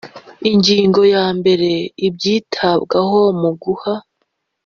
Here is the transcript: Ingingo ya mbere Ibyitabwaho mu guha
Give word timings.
Ingingo 0.51 1.01
ya 1.13 1.25
mbere 1.37 1.69
Ibyitabwaho 2.07 3.19
mu 3.41 3.51
guha 3.61 3.93